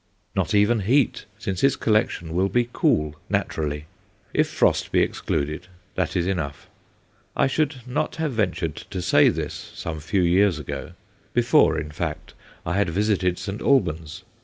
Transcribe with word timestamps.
Not 0.35 0.55
even 0.55 0.79
heat, 0.79 1.25
since 1.37 1.61
his 1.61 1.75
collection 1.75 2.33
will 2.33 2.49
be 2.49 2.69
"cool" 2.73 3.17
naturally; 3.29 3.85
if 4.33 4.47
frost 4.49 4.91
be 4.91 4.99
excluded, 5.01 5.67
that 5.93 6.15
is 6.15 6.25
enough. 6.25 6.67
I 7.35 7.45
should 7.45 7.81
not 7.85 8.15
have 8.15 8.33
ventured 8.33 8.75
to 8.89 8.99
say 8.99 9.29
this 9.29 9.53
some 9.75 9.99
few 9.99 10.23
years 10.23 10.57
ago 10.57 10.93
before, 11.35 11.77
in 11.79 11.91
fact, 11.91 12.33
I 12.65 12.73
had 12.77 12.89
visited 12.89 13.37
St. 13.37 13.61
Albans. 13.61 14.23